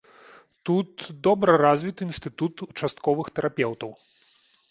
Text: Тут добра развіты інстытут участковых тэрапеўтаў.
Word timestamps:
Тут 0.69 0.89
добра 1.27 1.57
развіты 1.65 2.01
інстытут 2.09 2.65
участковых 2.71 3.27
тэрапеўтаў. 3.41 3.91